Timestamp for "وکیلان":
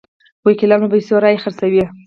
0.45-0.79